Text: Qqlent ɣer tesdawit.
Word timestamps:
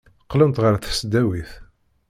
Qqlent 0.23 0.61
ɣer 0.63 0.75
tesdawit. 0.77 1.51